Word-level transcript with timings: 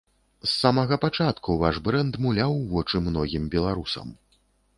З 0.43 0.47
самага 0.61 0.97
пачатку 1.03 1.57
ваш 1.63 1.75
брэнд 1.89 2.13
муляў 2.27 2.57
вочы 2.73 3.03
многім 3.11 3.49
беларусам. 3.59 4.07